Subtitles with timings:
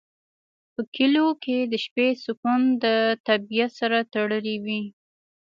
[0.73, 2.85] په کلیو کې د شپې سکون د
[3.27, 4.81] طبیعت سره تړلی وي.